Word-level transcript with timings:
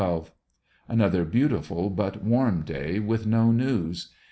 —Another 0.87 1.23
beautiful 1.23 1.91
but 1.91 2.23
warm 2.23 2.63
day 2.63 2.97
with 2.97 3.27
no 3.27 3.51
news. 3.51 4.09